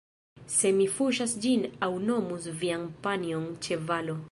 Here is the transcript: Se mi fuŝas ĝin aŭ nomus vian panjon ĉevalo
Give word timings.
Se 0.53 0.71
mi 0.77 0.87
fuŝas 0.93 1.35
ĝin 1.43 1.67
aŭ 1.87 1.91
nomus 2.07 2.49
vian 2.65 2.91
panjon 3.07 3.49
ĉevalo 3.69 4.17